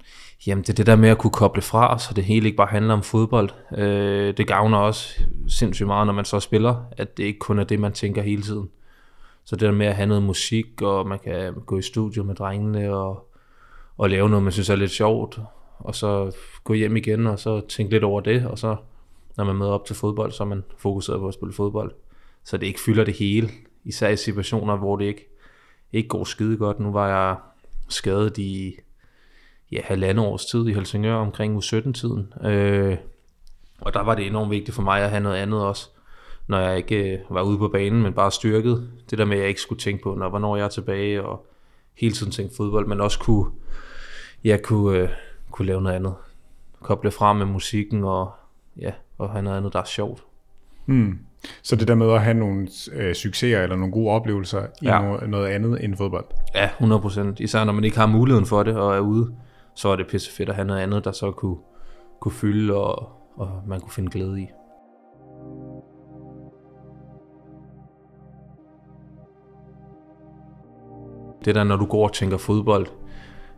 Jamen, 0.46 0.62
det 0.62 0.68
er 0.68 0.74
det 0.74 0.86
der 0.86 0.96
med 0.96 1.08
at 1.08 1.18
kunne 1.18 1.30
koble 1.30 1.62
fra, 1.62 1.98
så 1.98 2.14
det 2.14 2.24
hele 2.24 2.46
ikke 2.46 2.56
bare 2.56 2.66
handler 2.66 2.94
om 2.94 3.02
fodbold. 3.02 3.50
Øh, 3.78 4.36
det 4.36 4.46
gavner 4.46 4.78
også 4.78 5.22
sindssygt 5.48 5.86
meget, 5.86 6.06
når 6.06 6.14
man 6.14 6.24
så 6.24 6.40
spiller, 6.40 6.84
at 6.90 7.16
det 7.16 7.24
ikke 7.24 7.38
kun 7.38 7.58
er 7.58 7.64
det, 7.64 7.80
man 7.80 7.92
tænker 7.92 8.22
hele 8.22 8.42
tiden. 8.42 8.70
Så 9.44 9.56
det 9.56 9.66
der 9.66 9.72
med 9.72 9.86
at 9.86 9.94
have 9.94 10.06
noget 10.06 10.22
musik, 10.22 10.82
og 10.82 11.06
man 11.06 11.18
kan 11.18 11.54
gå 11.66 11.78
i 11.78 11.82
studio 11.82 12.24
med 12.24 12.34
drengene, 12.34 12.94
og, 12.94 13.30
og 13.98 14.10
lave 14.10 14.28
noget, 14.28 14.42
man 14.42 14.52
synes 14.52 14.70
er 14.70 14.76
lidt 14.76 14.90
sjovt, 14.90 15.40
og 15.78 15.94
så 15.94 16.36
gå 16.64 16.74
hjem 16.74 16.96
igen, 16.96 17.26
og 17.26 17.38
så 17.38 17.60
tænke 17.68 17.92
lidt 17.92 18.04
over 18.04 18.20
det, 18.20 18.46
og 18.46 18.58
så 18.58 18.76
når 19.36 19.44
man 19.44 19.56
møder 19.56 19.72
op 19.72 19.84
til 19.84 19.96
fodbold, 19.96 20.32
så 20.32 20.42
er 20.42 20.48
man 20.48 20.64
fokuseret 20.78 21.20
på 21.20 21.28
at 21.28 21.34
spille 21.34 21.52
fodbold. 21.52 21.92
Så 22.44 22.56
det 22.56 22.66
ikke 22.66 22.80
fylder 22.80 23.04
det 23.04 23.14
hele, 23.14 23.50
især 23.84 24.08
i 24.08 24.16
situationer, 24.16 24.76
hvor 24.76 24.96
det 24.96 25.04
ikke, 25.04 25.28
ikke 25.92 26.08
går 26.08 26.24
skide 26.24 26.56
godt. 26.56 26.80
Nu 26.80 26.92
var 26.92 27.08
jeg 27.08 27.36
skadet 27.88 28.38
i 28.38 28.76
ja, 29.72 29.80
halvandet 29.84 30.26
års 30.26 30.46
tid 30.46 30.68
i 30.68 30.72
Helsingør 30.72 31.14
omkring 31.14 31.58
U17-tiden. 31.58 32.32
Øh, 32.44 32.96
og 33.80 33.94
der 33.94 34.00
var 34.00 34.14
det 34.14 34.26
enormt 34.26 34.50
vigtigt 34.50 34.74
for 34.74 34.82
mig 34.82 35.02
at 35.02 35.10
have 35.10 35.22
noget 35.22 35.36
andet 35.36 35.60
også, 35.64 35.88
når 36.46 36.58
jeg 36.58 36.76
ikke 36.76 37.12
øh, 37.12 37.18
var 37.30 37.42
ude 37.42 37.58
på 37.58 37.68
banen, 37.68 38.02
men 38.02 38.12
bare 38.12 38.30
styrket. 38.30 38.90
Det 39.10 39.18
der 39.18 39.24
med, 39.24 39.36
at 39.36 39.40
jeg 39.40 39.48
ikke 39.48 39.60
skulle 39.60 39.80
tænke 39.80 40.02
på, 40.02 40.14
når, 40.14 40.28
hvornår 40.28 40.56
jeg 40.56 40.64
er 40.64 40.68
tilbage, 40.68 41.22
og 41.22 41.46
hele 41.94 42.14
tiden 42.14 42.32
tænke 42.32 42.54
fodbold, 42.56 42.86
men 42.86 43.00
også 43.00 43.18
kunne, 43.18 43.50
ja, 44.44 44.56
kunne, 44.62 44.98
øh, 44.98 45.08
kunne 45.50 45.66
lave 45.66 45.82
noget 45.82 45.96
andet. 45.96 46.14
Koble 46.82 47.10
fra 47.10 47.32
med 47.32 47.46
musikken, 47.46 48.04
og, 48.04 48.32
ja, 48.80 48.92
og 49.18 49.30
have 49.30 49.42
noget 49.42 49.56
andet, 49.56 49.72
der 49.72 49.80
er 49.80 49.84
sjovt. 49.84 50.22
Hmm. 50.86 51.18
Så 51.62 51.76
det 51.76 51.88
der 51.88 51.94
med 51.94 52.12
at 52.12 52.22
have 52.22 52.34
nogle 52.34 52.68
øh, 52.92 53.14
succeser 53.14 53.62
eller 53.62 53.76
nogle 53.76 53.92
gode 53.92 54.10
oplevelser 54.10 54.66
i 54.82 54.86
ja. 54.86 55.02
noget, 55.02 55.30
noget 55.30 55.48
andet 55.48 55.84
end 55.84 55.96
fodbold? 55.96 56.24
Ja, 56.54 56.68
100%. 56.68 57.34
Især 57.38 57.64
når 57.64 57.72
man 57.72 57.84
ikke 57.84 57.98
har 57.98 58.06
muligheden 58.06 58.46
for 58.46 58.62
det 58.62 58.76
og 58.76 58.96
er 58.96 59.00
ude 59.00 59.34
så 59.80 59.88
var 59.88 59.96
det 59.96 60.06
pisse 60.06 60.32
fedt 60.32 60.48
at 60.48 60.54
have 60.54 60.66
noget 60.66 60.80
andet, 60.80 61.04
der 61.04 61.12
så 61.12 61.30
kunne, 61.30 61.56
kunne 62.20 62.32
fylde, 62.32 62.74
og, 62.74 63.08
og 63.36 63.62
man 63.66 63.80
kunne 63.80 63.92
finde 63.92 64.10
glæde 64.10 64.40
i. 64.40 64.46
Det 71.44 71.54
der, 71.54 71.64
når 71.64 71.76
du 71.76 71.84
går 71.84 72.04
og 72.04 72.12
tænker 72.12 72.36
fodbold 72.36 72.86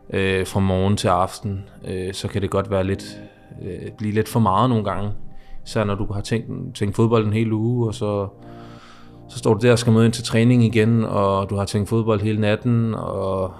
øh, 0.09 0.47
fra 0.47 0.59
morgen 0.59 0.97
til 0.97 1.07
aften, 1.07 1.69
øh, 1.87 2.13
så 2.13 2.27
kan 2.27 2.41
det 2.41 2.49
godt 2.49 2.71
være 2.71 2.83
lidt, 2.83 3.21
øh, 3.61 3.91
blive 3.97 4.13
lidt 4.13 4.29
for 4.29 4.39
meget 4.39 4.69
nogle 4.69 4.83
gange. 4.83 5.11
Så 5.65 5.83
når 5.83 5.95
du 5.95 6.13
har 6.13 6.21
tænkt, 6.21 6.75
tænkt 6.75 6.95
fodbold 6.95 7.25
en 7.27 7.33
hel 7.33 7.51
uge, 7.51 7.87
og 7.87 7.93
så, 7.93 8.27
så 9.29 9.37
står 9.37 9.53
du 9.53 9.65
der 9.65 9.71
og 9.71 9.79
skal 9.79 9.93
møde 9.93 10.05
ind 10.05 10.13
til 10.13 10.23
træning 10.23 10.63
igen, 10.63 11.03
og 11.03 11.49
du 11.49 11.55
har 11.55 11.65
tænkt 11.65 11.89
fodbold 11.89 12.21
hele 12.21 12.41
natten, 12.41 12.93
og 12.93 13.53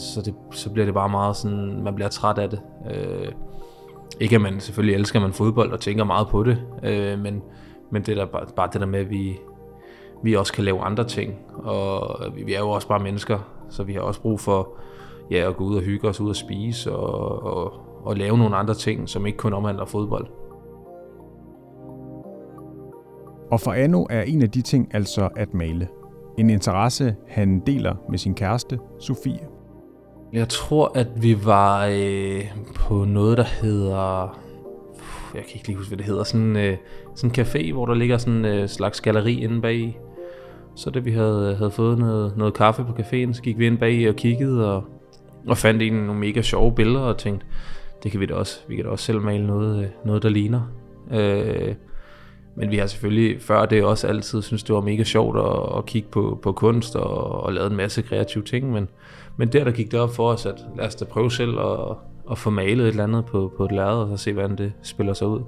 så, 0.00 0.22
det, 0.22 0.34
så 0.50 0.70
bliver 0.70 0.84
det 0.84 0.94
bare 0.94 1.08
meget 1.08 1.36
sådan, 1.36 1.82
man 1.82 1.94
bliver 1.94 2.08
træt 2.08 2.38
af 2.38 2.50
det. 2.50 2.60
Øh, 2.90 3.32
ikke 4.20 4.34
at 4.34 4.42
man 4.42 4.60
selvfølgelig 4.60 4.94
elsker 4.94 5.20
man 5.20 5.32
fodbold 5.32 5.72
og 5.72 5.80
tænker 5.80 6.04
meget 6.04 6.28
på 6.28 6.42
det, 6.42 6.58
øh, 6.82 7.18
men, 7.18 7.42
men 7.90 8.02
det 8.02 8.18
er 8.18 8.26
bare, 8.26 8.46
bare 8.56 8.68
det 8.72 8.80
der 8.80 8.86
med, 8.86 9.00
at 9.00 9.10
vi, 9.10 9.38
vi 10.22 10.36
også 10.36 10.52
kan 10.52 10.64
lave 10.64 10.80
andre 10.80 11.04
ting, 11.04 11.34
og 11.54 12.20
vi, 12.34 12.42
vi 12.42 12.54
er 12.54 12.60
jo 12.60 12.70
også 12.70 12.88
bare 12.88 13.00
mennesker, 13.00 13.38
så 13.68 13.82
vi 13.82 13.92
har 13.92 14.00
også 14.00 14.20
brug 14.20 14.40
for 14.40 14.68
ja, 15.30 15.48
at 15.48 15.56
gå 15.56 15.64
ud 15.64 15.76
og 15.76 15.82
hygge 15.82 16.08
os, 16.08 16.20
ud 16.20 16.28
og 16.28 16.36
spise 16.36 16.96
og, 16.96 17.42
og, 17.42 17.72
og 18.04 18.16
lave 18.16 18.38
nogle 18.38 18.56
andre 18.56 18.74
ting, 18.74 19.08
som 19.08 19.26
ikke 19.26 19.38
kun 19.38 19.52
omhandler 19.52 19.84
fodbold. 19.84 20.26
Og 23.50 23.60
for 23.60 23.72
Anno 23.72 24.06
er 24.10 24.22
en 24.22 24.42
af 24.42 24.50
de 24.50 24.62
ting 24.62 24.94
altså 24.94 25.28
at 25.36 25.54
male. 25.54 25.88
En 26.38 26.50
interesse, 26.50 27.16
han 27.28 27.60
deler 27.60 27.94
med 28.08 28.18
sin 28.18 28.34
kæreste, 28.34 28.78
Sofie. 29.00 29.57
Jeg 30.32 30.48
tror, 30.48 30.92
at 30.94 31.06
vi 31.16 31.44
var 31.44 31.86
øh, 31.92 32.44
på 32.74 33.04
noget, 33.04 33.38
der 33.38 33.44
hedder... 33.44 34.38
Jeg 35.34 35.42
kan 35.42 35.52
ikke 35.54 35.66
lige 35.66 35.76
huske, 35.76 35.88
hvad 35.90 35.98
det 35.98 36.06
hedder. 36.06 36.24
Sådan, 36.24 36.56
øh, 36.56 36.76
sådan 37.14 37.30
en 37.30 37.46
café, 37.46 37.72
hvor 37.72 37.86
der 37.86 37.94
ligger 37.94 38.18
sådan 38.18 38.44
øh, 38.44 38.54
en 38.54 38.58
øh, 38.58 38.68
slags 38.68 39.00
galleri 39.00 39.34
inde 39.34 39.60
bag. 39.60 39.98
Så 40.76 40.90
da 40.90 40.98
vi 40.98 41.10
havde, 41.10 41.54
havde 41.54 41.70
fået 41.70 41.98
noget, 41.98 42.36
noget 42.36 42.54
kaffe 42.54 42.84
på 42.84 42.92
caféen, 42.92 43.32
så 43.32 43.42
gik 43.42 43.58
vi 43.58 43.66
ind 43.66 43.78
bag 43.78 44.08
og 44.08 44.16
kiggede 44.16 44.74
og, 44.74 44.84
og 45.46 45.56
fandt 45.56 45.82
en 45.82 45.92
nogle 45.92 46.20
mega 46.20 46.42
sjove 46.42 46.74
billeder 46.74 47.00
og 47.00 47.18
tænkte, 47.18 47.46
det 48.02 48.10
kan 48.10 48.20
vi 48.20 48.26
da 48.26 48.34
også. 48.34 48.60
Vi 48.68 48.76
kan 48.76 48.84
da 48.84 48.90
også 48.90 49.04
selv 49.04 49.20
male 49.20 49.46
noget, 49.46 49.82
øh, 49.82 49.88
noget 50.04 50.22
der 50.22 50.28
ligner. 50.28 50.60
Øh, 51.10 51.74
men 52.56 52.70
vi 52.70 52.76
har 52.76 52.86
selvfølgelig 52.86 53.42
før 53.42 53.66
det 53.66 53.84
også 53.84 54.06
altid 54.06 54.42
synes 54.42 54.62
det 54.62 54.74
var 54.74 54.80
mega 54.80 55.04
sjovt 55.04 55.38
at, 55.38 55.78
at 55.78 55.86
kigge 55.86 56.08
på, 56.08 56.38
på 56.42 56.52
kunst 56.52 56.96
og, 56.96 57.42
og 57.42 57.52
lave 57.52 57.66
en 57.66 57.76
masse 57.76 58.02
kreative 58.02 58.44
ting, 58.44 58.72
men, 58.72 58.88
men 59.38 59.48
der 59.48 59.64
der 59.64 59.70
gik 59.70 59.90
det 59.92 60.00
op 60.00 60.10
for 60.14 60.30
os, 60.30 60.46
at 60.46 60.64
lad 60.76 60.86
os 60.86 60.94
da 60.94 61.04
prøve 61.04 61.30
selv 61.30 61.58
at, 61.58 61.96
at 62.30 62.38
få 62.38 62.50
malet 62.50 62.84
et 62.84 62.88
eller 62.88 63.04
andet 63.04 63.24
på, 63.24 63.52
på 63.56 63.64
et 63.64 63.72
lærred, 63.72 64.02
og 64.02 64.08
så 64.08 64.16
se, 64.16 64.32
hvordan 64.32 64.58
det 64.58 64.72
spiller 64.82 65.12
sig 65.12 65.28
ud. 65.28 65.40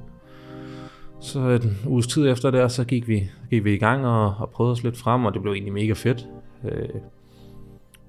Så 1.21 1.41
en 1.41 1.79
uges 1.87 2.07
tid 2.07 2.29
efter 2.29 2.51
der, 2.51 2.69
så 2.69 2.85
gik 2.85 3.09
vi, 3.09 3.31
gik 3.51 3.65
vi 3.65 3.75
i 3.75 3.79
gang 3.79 4.07
og, 4.07 4.35
og 4.39 4.51
prøvede 4.51 4.73
os 4.73 4.83
lidt 4.83 4.97
frem, 4.97 5.25
og 5.25 5.35
det 5.35 5.43
blev 5.43 5.53
egentlig 5.53 5.73
mega 5.73 5.93
fedt. 5.93 6.27
Øh, 6.65 6.89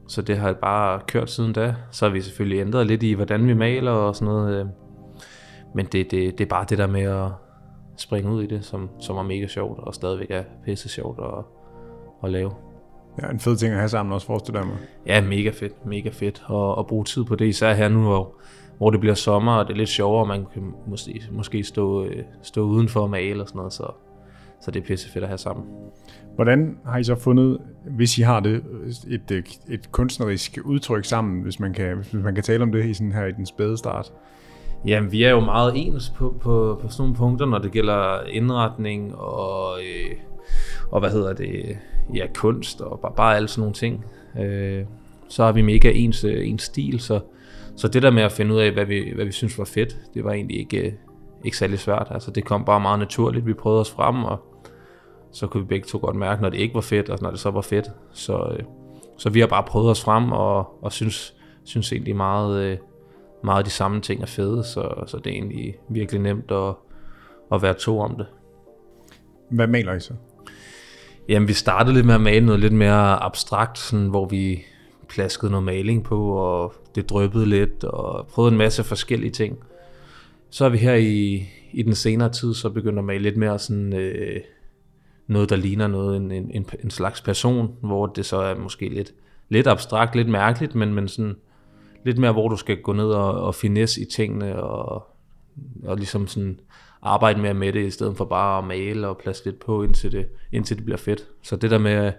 så 0.08 0.22
det 0.22 0.38
har 0.38 0.54
bare 0.54 1.00
kørt 1.08 1.30
siden 1.30 1.54
da. 1.54 1.76
Så 1.92 2.06
har 2.06 2.14
vi 2.14 2.22
selvfølgelig 2.22 2.60
ændret 2.60 2.88
lidt 2.88 3.04
i, 3.04 3.14
hvordan 3.14 3.48
vi 3.48 3.54
maler 3.54 3.92
og 3.92 4.16
sådan 4.16 4.34
noget. 4.34 4.60
Øh, 4.60 4.66
men 5.76 5.86
det, 5.86 6.12
det, 6.12 6.38
det 6.38 6.42
er 6.42 6.50
bare 6.50 6.66
det 6.70 6.78
der 6.78 6.88
med 6.88 7.02
at, 7.02 7.32
springe 8.02 8.32
ud 8.32 8.44
i 8.44 8.48
det, 8.48 8.66
som, 8.66 8.90
som 9.00 9.18
er 9.18 9.24
mega 9.24 9.48
sjovt, 9.48 9.80
og 9.80 9.96
stadigvæk 9.96 10.32
er 10.32 10.44
pisse 10.66 10.90
sjovt 10.90 11.20
at, 11.20 11.44
at 12.24 12.32
lave. 12.32 12.52
Ja, 13.22 13.30
en 13.30 13.39
fed 13.39 13.58
ting 13.58 13.74
at 13.74 13.80
have 13.80 13.89
sammen 13.89 14.13
også, 14.13 14.27
forestiller 14.27 14.60
jeg 14.60 14.68
mig. 14.68 14.77
Ja, 15.06 15.22
mega 15.22 15.50
fedt, 15.50 15.86
mega 15.86 16.10
fedt 16.10 16.44
at, 16.50 16.80
at 16.80 16.88
bruge 16.88 17.06
tid 17.06 17.24
på 17.24 17.36
det, 17.36 17.46
især 17.46 17.74
her 17.74 17.89
nu, 17.89 18.01
hvor, 18.01 18.34
hvor 18.77 18.89
det 18.89 19.00
bliver 19.00 19.15
sommer, 19.15 19.51
og 19.51 19.68
det 19.68 19.74
er 19.74 19.77
lidt 19.77 19.89
sjovere, 19.89 20.22
og 20.22 20.27
man 20.27 20.46
kan 20.53 20.74
måske, 20.88 21.24
måske 21.32 21.63
stå, 21.63 22.06
øh, 22.06 22.24
stå 22.41 22.62
udenfor 22.62 23.01
og 23.01 23.10
male 23.10 23.41
og 23.41 23.48
sådan 23.48 23.58
noget, 23.58 23.74
så, 23.74 23.91
så 24.62 24.72
det 24.72 24.80
er 24.82 24.86
pisse 24.86 25.12
fedt 25.12 25.24
at 25.24 25.30
have 25.30 25.38
sammen. 25.38 25.65
Hvordan 26.36 26.77
har 26.86 26.98
I 26.98 27.03
så 27.03 27.15
fundet, 27.15 27.58
hvis 27.86 28.18
I 28.18 28.22
har 28.22 28.39
det, 28.39 28.63
et, 29.08 29.32
et, 29.32 29.60
et 29.70 29.91
kunstnerisk 29.91 30.58
udtryk 30.65 31.06
sammen, 31.06 31.41
hvis 31.41 31.60
man 31.60 31.74
kan, 31.74 31.98
hvis 31.98 32.13
man 32.13 32.36
kan 32.36 32.44
tale 32.44 32.63
om 32.63 32.72
det 32.72 32.86
i 32.86 32.94
sådan 32.94 33.12
her 33.12 33.25
i 33.25 33.32
den 33.32 33.46
spæde 33.46 33.77
start? 33.77 34.13
Jamen, 34.86 35.12
vi 35.12 35.24
er 35.24 35.30
jo 35.30 35.39
meget 35.39 35.74
ens 35.75 36.10
på, 36.10 36.36
på, 36.41 36.80
på 36.82 36.89
sådan 36.89 37.01
nogle 37.01 37.15
punkter, 37.15 37.46
når 37.46 37.58
det 37.58 37.72
gælder 37.72 38.24
indretning 38.24 39.15
og, 39.15 39.80
øh, 39.80 40.15
og 40.92 41.00
hvad 41.00 41.12
hedder 41.12 41.34
det, 41.34 41.78
ja, 42.14 42.28
kunst 42.34 42.82
og 42.82 43.00
bare, 43.00 43.14
bare 43.16 43.36
alle 43.36 43.48
sådan 43.48 43.62
nogle 43.62 43.74
ting. 43.74 44.06
Øh, 44.40 44.86
så 45.28 45.44
har 45.44 45.52
vi 45.52 45.62
mega 45.62 45.92
ens, 45.92 46.24
øh, 46.24 46.50
ens 46.50 46.64
stil, 46.64 47.00
så, 47.00 47.20
så 47.76 47.88
det 47.88 48.04
der 48.04 48.12
med 48.12 48.24
at 48.24 48.32
finde 48.32 48.54
ud 48.54 48.60
af, 48.60 48.72
hvad 48.72 48.86
vi, 48.86 49.12
hvad 49.16 49.26
vi 49.26 49.32
synes 49.32 49.58
var 49.58 49.66
fedt, 49.66 49.98
det 50.14 50.24
var 50.24 50.32
egentlig 50.32 50.60
ikke, 50.60 50.78
øh, 50.78 50.94
ikke 51.44 51.58
særlig 51.58 51.80
svært. 51.80 52.08
Altså 52.12 52.32
det 52.32 52.46
kom 52.46 52.66
bare 52.66 52.80
meget 52.80 53.00
naturligt, 53.00 53.46
vi 53.46 53.54
prøvede 53.54 53.82
os 53.82 53.92
frem, 53.92 54.24
og 54.24 54.40
så 55.32 55.48
kunne 55.48 55.64
vi 55.64 55.68
begge 55.68 55.88
to 55.88 55.98
godt 55.98 56.16
mærke, 56.16 56.42
når 56.42 56.50
det 56.50 56.58
ikke 56.58 56.76
var 56.76 56.82
fedt, 56.82 57.10
og 57.10 57.20
når 57.22 57.30
det 57.30 57.40
så 57.40 57.52
var 57.52 57.62
fedt. 57.62 57.92
Så, 58.12 58.56
øh, 58.58 58.64
så 59.18 59.30
vi 59.30 59.40
har 59.40 59.48
bare 59.48 59.64
prøvet 59.64 59.90
os 59.90 60.04
frem, 60.04 60.32
og, 60.32 60.84
og 60.84 60.92
synes, 60.92 61.36
synes 61.64 61.92
egentlig 61.92 62.16
meget, 62.16 62.64
øh, 62.64 62.78
meget 63.44 63.66
de 63.66 63.72
samme 63.72 64.02
ting 64.02 64.22
er 64.22 64.26
fede, 64.26 64.64
så, 64.64 65.04
så 65.08 65.18
det 65.18 65.28
er 65.28 65.32
egentlig 65.32 65.76
virkelig 65.90 66.22
nemt 66.22 66.52
at, 66.52 66.74
at 67.52 67.62
være 67.62 67.74
to 67.74 68.00
om 68.00 68.16
det. 68.16 68.26
Hvad 69.50 69.68
maler 69.68 69.94
I 69.94 70.00
så? 70.00 70.14
Jamen, 71.32 71.48
vi 71.48 71.54
startede 71.54 71.96
lidt 71.96 72.06
med 72.06 72.16
at 72.16 72.22
male 72.22 72.46
noget 72.46 72.62
lidt 72.62 72.74
mere 72.74 73.24
abstrakt, 73.24 73.78
sådan, 73.78 74.08
hvor 74.08 74.26
vi 74.26 74.64
plaskede 75.10 75.52
noget 75.52 75.64
maling 75.64 76.04
på, 76.04 76.32
og 76.32 76.74
det 76.96 77.10
drøbbede 77.10 77.46
lidt, 77.46 77.84
og 77.84 78.28
prøvede 78.28 78.52
en 78.52 78.58
masse 78.58 78.84
forskellige 78.84 79.32
ting. 79.32 79.58
Så 80.50 80.66
er 80.66 80.70
vi 80.70 80.78
her 80.78 80.94
i, 80.94 81.48
i 81.72 81.84
den 81.84 81.96
senere 81.96 82.30
tid, 82.30 82.54
så 82.54 82.70
begyndt 82.70 83.00
at 83.00 83.06
male 83.06 83.24
lidt 83.24 83.38
mere 83.38 83.60
sådan, 83.60 83.94
øh, 83.94 84.42
noget, 85.28 85.50
der 85.50 85.56
ligner 85.56 85.88
noget, 85.88 86.18
en, 86.18 86.32
en, 86.32 86.66
en 86.84 86.90
slags 86.90 87.22
person, 87.22 87.76
hvor 87.82 88.06
det 88.08 88.26
så 88.26 88.38
er 88.38 88.56
måske 88.56 88.90
lidt, 88.90 89.14
lidt 89.50 89.68
abstrakt, 89.68 90.16
lidt 90.16 90.30
mærkeligt, 90.30 90.76
men, 90.76 90.94
men 90.94 91.08
sådan 91.08 91.36
lidt 92.06 92.18
mere, 92.18 92.32
hvor 92.32 92.50
du 92.50 92.58
skal 92.58 92.82
gå 92.82 92.94
ned 92.94 93.10
og, 93.10 93.42
og 93.42 93.56
finesse 93.56 94.02
i 94.02 94.06
tingene, 94.06 94.64
og, 94.64 95.08
og 95.84 95.98
ligesom 95.98 96.28
sådan 96.28 96.60
arbejde 97.01 97.41
mere 97.41 97.53
med 97.53 97.74
det, 97.74 97.86
i 97.86 97.91
stedet 97.91 98.17
for 98.17 98.25
bare 98.25 98.58
at 98.58 98.63
male 98.63 99.08
og 99.08 99.17
plaske 99.17 99.46
lidt 99.46 99.60
på, 99.60 99.84
indtil 99.84 100.12
det, 100.12 100.27
indtil 100.51 100.77
det 100.77 100.86
bliver 100.86 100.98
fedt. 100.98 101.27
Så 101.41 101.55
det 101.55 101.72
der 101.72 101.77
med, 101.77 102.13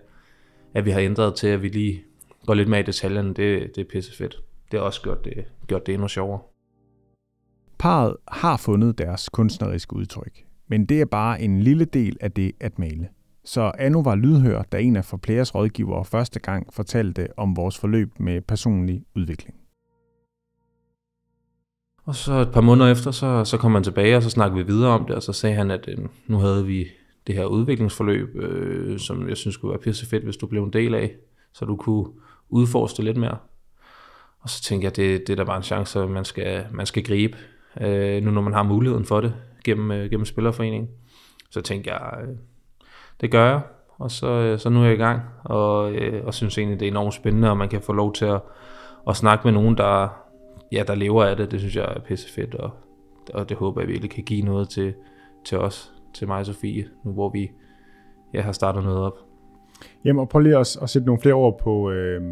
at 0.75 0.85
vi 0.85 0.91
har 0.91 1.01
ændret 1.01 1.35
til, 1.35 1.47
at 1.47 1.63
vi 1.63 1.69
lige 1.69 2.03
går 2.47 2.55
lidt 2.55 2.69
mere 2.69 2.81
i 2.81 2.83
detaljerne, 2.83 3.29
det, 3.29 3.77
det 3.77 3.79
er 3.79 3.89
pisse 3.91 4.17
fedt. 4.17 4.43
Det 4.71 4.81
har 4.81 4.87
også 4.87 5.03
gjort 5.03 5.25
det, 5.25 5.45
gjort 5.67 5.87
det 5.87 5.93
endnu 5.93 6.09
sjovere. 6.09 6.41
Paret 7.79 8.17
har 8.29 8.57
fundet 8.57 8.99
deres 8.99 9.29
kunstneriske 9.29 9.97
udtryk, 9.97 10.45
men 10.69 10.87
det 10.87 11.01
er 11.01 11.05
bare 11.05 11.41
en 11.43 11.61
lille 11.61 11.85
del 11.85 12.17
af 12.21 12.33
det 12.33 12.53
at 12.61 12.79
male. 12.79 13.09
Så 13.45 13.73
Anno 13.79 14.01
var 14.01 14.15
lydhør, 14.15 14.63
da 14.63 14.79
en 14.79 14.97
af 14.97 15.05
Forplayers 15.05 15.55
rådgivere 15.55 16.05
første 16.05 16.41
gang 16.41 16.75
fortalte 16.75 17.29
om 17.37 17.57
vores 17.57 17.79
forløb 17.79 18.11
med 18.19 18.41
personlig 18.41 19.05
udvikling. 19.17 19.62
Og 22.05 22.15
så 22.15 22.33
et 22.33 22.53
par 22.53 22.61
måneder 22.61 22.91
efter, 22.91 23.11
så, 23.11 23.45
så 23.45 23.57
kom 23.57 23.75
han 23.75 23.85
tilbage, 23.85 24.17
og 24.17 24.23
så 24.23 24.31
snakkede 24.31 24.65
vi 24.65 24.73
videre 24.73 24.91
om 24.91 25.07
det, 25.07 25.17
og 25.17 25.23
så 25.23 25.33
sagde 25.33 25.57
han, 25.57 25.71
at 25.71 25.89
øh, 25.89 25.99
nu 26.27 26.39
havde 26.39 26.67
vi 26.67 26.87
det 27.27 27.35
her 27.35 27.45
udviklingsforløb, 27.45 28.37
øh, 28.37 28.99
som 28.99 29.29
jeg 29.29 29.37
synes 29.37 29.55
skulle 29.55 29.71
være 29.71 29.81
pisse 29.81 30.07
fedt, 30.07 30.25
hvis 30.25 30.37
du 30.37 30.47
blev 30.47 30.65
en 30.65 30.73
del 30.73 30.95
af, 30.95 31.15
så 31.53 31.65
du 31.65 31.77
kunne 31.77 32.07
udforske 32.49 32.97
det 32.97 33.05
lidt 33.05 33.17
mere. 33.17 33.37
Og 34.41 34.51
så 34.51 34.63
tænkte 34.63 34.85
jeg, 34.85 34.97
det, 34.97 35.27
det 35.27 35.33
er 35.33 35.37
da 35.37 35.45
bare 35.45 35.57
en 35.57 35.63
chance, 35.63 36.07
man 36.07 36.25
skal, 36.25 36.65
man 36.71 36.87
skal 36.87 37.05
gribe, 37.05 37.37
øh, 37.81 38.23
nu 38.23 38.31
når 38.31 38.41
man 38.41 38.53
har 38.53 38.63
muligheden 38.63 39.05
for 39.05 39.21
det 39.21 39.35
gennem, 39.65 39.91
øh, 39.91 40.11
gennem 40.11 40.25
Spillerforeningen. 40.25 40.91
Så 41.51 41.61
tænkte 41.61 41.93
jeg, 41.93 42.13
øh, 42.23 42.37
det 43.21 43.31
gør 43.31 43.47
jeg, 43.47 43.61
og 43.99 44.11
så, 44.11 44.27
øh, 44.27 44.59
så 44.59 44.69
nu 44.69 44.81
er 44.81 44.85
jeg 44.85 44.95
i 44.95 44.97
gang, 44.97 45.21
og, 45.45 45.93
øh, 45.93 46.27
og 46.27 46.35
synes 46.35 46.59
egentlig, 46.59 46.81
det 46.81 46.87
er 46.87 46.91
enormt 46.91 47.15
spændende, 47.15 47.51
og 47.51 47.57
man 47.57 47.69
kan 47.69 47.83
få 47.83 47.93
lov 47.93 48.13
til 48.13 48.25
at, 48.25 48.41
at 49.09 49.17
snakke 49.17 49.45
med 49.45 49.53
nogen, 49.53 49.77
der, 49.77 50.22
ja, 50.73 50.83
der 50.87 50.95
lever 50.95 51.25
af 51.25 51.37
det. 51.37 51.51
Det 51.51 51.61
synes 51.61 51.77
jeg 51.77 51.85
er 51.85 52.01
pisse 52.01 52.33
fedt, 52.33 52.55
og, 52.55 52.71
og 53.35 53.49
det 53.49 53.57
håber 53.57 53.81
jeg 53.81 53.89
virkelig 53.89 54.11
kan 54.11 54.25
give 54.25 54.43
noget 54.43 54.69
til, 54.69 54.95
til 55.45 55.59
os, 55.59 55.93
til 56.15 56.29
mig 56.29 56.39
og 56.39 56.47
Sofie, 56.47 56.85
nu 57.05 57.13
hvor 57.13 57.31
vi 57.31 57.51
ja, 58.35 58.41
har 58.41 58.53
startet 58.53 58.85
noget 58.85 58.99
op. 58.99 59.19
Jamen, 60.05 60.21
og 60.21 60.29
prøv 60.29 60.41
lige 60.41 60.57
at, 60.57 60.77
at 60.83 60.91
sætte 60.91 61.07
nogle 61.07 61.21
flere 61.21 61.35
ord 61.35 61.61
på, 61.63 61.91
øh, 61.91 62.23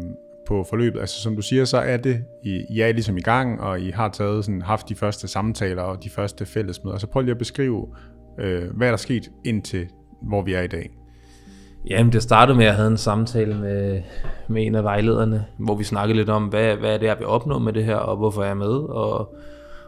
på 0.47 0.63
forløbet. 0.63 0.99
Altså 0.99 1.21
som 1.21 1.35
du 1.35 1.41
siger, 1.41 1.65
så 1.65 1.77
er 1.77 1.97
det, 1.97 2.23
I, 2.43 2.65
I 2.69 2.79
er 2.79 2.91
ligesom 2.91 3.17
i 3.17 3.21
gang, 3.21 3.61
og 3.61 3.81
I 3.81 3.89
har 3.89 4.09
taget 4.09 4.45
sådan, 4.45 4.61
haft 4.61 4.89
de 4.89 4.95
første 4.95 5.27
samtaler 5.27 5.81
og 5.81 6.03
de 6.03 6.09
første 6.09 6.45
fællesmøder. 6.45 6.97
Så 6.97 7.07
prøv 7.07 7.21
lige 7.21 7.31
at 7.31 7.37
beskrive, 7.37 7.87
øh, 8.39 8.77
hvad 8.77 8.89
er 8.89 8.95
sket 8.95 9.31
indtil, 9.45 9.87
hvor 10.21 10.41
vi 10.41 10.53
er 10.53 10.61
i 10.61 10.67
dag. 10.67 11.00
Jamen, 11.85 12.13
det 12.13 12.23
startede 12.23 12.57
med, 12.57 12.65
at 12.65 12.67
jeg 12.67 12.75
havde 12.75 12.91
en 12.91 12.97
samtale 12.97 13.55
med, 13.55 14.01
med 14.47 14.65
en 14.65 14.75
af 14.75 14.83
vejlederne, 14.83 15.45
hvor 15.57 15.75
vi 15.75 15.83
snakkede 15.83 16.17
lidt 16.17 16.29
om, 16.29 16.43
hvad, 16.43 16.75
hvad 16.75 16.93
er 16.93 16.97
det, 16.97 17.05
jeg 17.05 17.15
vil 17.19 17.27
opnå 17.27 17.59
med 17.59 17.73
det 17.73 17.85
her, 17.85 17.95
og 17.95 18.17
hvorfor 18.17 18.43
jeg 18.43 18.51
er 18.51 18.55
med, 18.55 18.89
og, 18.89 19.35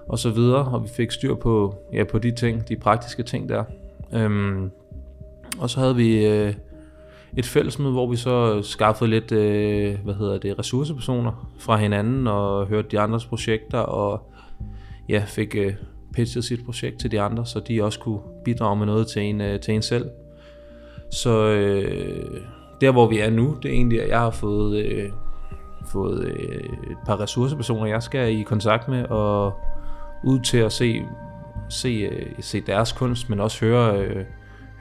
og 0.08 0.20
så 0.20 0.30
videre. 0.30 0.66
Og 0.66 0.84
vi 0.84 0.88
fik 0.88 1.12
styr 1.12 1.36
på, 1.36 1.76
ja, 1.94 2.04
på 2.04 2.20
de 2.20 2.32
ting, 2.32 2.70
de 2.70 2.76
praktiske 2.76 3.24
ting 3.24 3.50
der. 3.50 3.64
Øhm, 4.14 4.72
og 5.60 5.70
så 5.70 5.80
havde 5.80 5.96
vi 5.96 6.26
øh, 6.26 6.54
et 7.38 7.46
fællesmøde, 7.46 7.92
hvor 7.92 8.10
vi 8.10 8.16
så 8.16 8.62
skaffede 8.62 9.10
lidt, 9.10 9.32
øh, 9.32 9.98
hvad 10.04 10.14
hedder 10.14 10.38
det, 10.38 10.60
ressourcepersoner 10.60 11.50
fra 11.60 11.78
hinanden, 11.78 12.28
og 12.28 12.68
hørte 12.68 12.88
de 12.92 13.00
andres 13.00 13.26
projekter, 13.26 13.80
og 13.80 14.32
ja, 15.10 15.24
fik 15.28 15.56
øh, 15.56 15.74
pitchet 16.16 16.44
sit 16.44 16.66
projekt 16.66 17.00
til 17.00 17.12
de 17.12 17.22
andre, 17.22 17.46
så 17.46 17.60
de 17.60 17.84
også 17.84 18.00
kunne 18.00 18.20
bidrage 18.46 18.76
med 18.76 18.86
noget 18.86 19.08
til 19.08 19.22
en, 19.22 19.42
øh, 19.42 19.60
til 19.60 19.74
en 19.74 19.82
selv. 19.82 20.06
Så 21.14 21.48
øh, 21.48 22.42
der 22.82 22.92
hvor 22.92 23.08
vi 23.08 23.20
er 23.20 23.30
nu, 23.30 23.58
det 23.64 23.70
er 23.70 23.76
egentlig, 23.76 24.02
at 24.02 24.10
jeg 24.10 24.20
har 24.20 24.32
fået, 24.32 24.86
øh, 24.86 25.12
fået 25.86 26.26
øh, 26.26 26.92
et 26.92 26.98
par 27.06 27.20
ressourcepersoner, 27.20 27.86
jeg 27.86 28.04
skal 28.04 28.40
i 28.40 28.44
kontakt 28.44 28.88
med, 28.88 29.06
og 29.06 29.54
ud 30.24 30.40
til 30.40 30.58
at 30.58 30.72
se, 30.72 31.02
se, 31.70 31.90
øh, 31.90 32.26
se 32.40 32.62
deres 32.62 32.92
kunst, 32.92 33.30
men 33.30 33.40
også 33.40 33.66
høre, 33.66 34.00
øh, 34.00 34.26